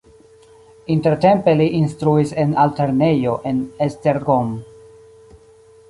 [0.93, 3.55] Intertempe li instruis en altlernejo de
[3.89, 4.53] Esztergom.